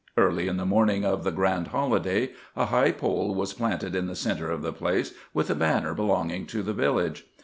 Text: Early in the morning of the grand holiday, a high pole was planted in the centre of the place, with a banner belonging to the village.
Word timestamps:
Early 0.17 0.47
in 0.47 0.57
the 0.57 0.65
morning 0.65 1.05
of 1.05 1.23
the 1.23 1.31
grand 1.31 1.67
holiday, 1.67 2.31
a 2.55 2.65
high 2.65 2.91
pole 2.91 3.35
was 3.35 3.53
planted 3.53 3.95
in 3.95 4.07
the 4.07 4.15
centre 4.15 4.49
of 4.49 4.63
the 4.63 4.73
place, 4.73 5.13
with 5.31 5.51
a 5.51 5.53
banner 5.53 5.93
belonging 5.93 6.47
to 6.47 6.63
the 6.63 6.73
village. 6.73 7.27